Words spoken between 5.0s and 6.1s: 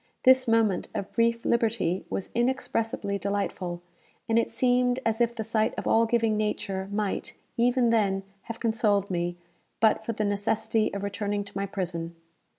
as if the sight of all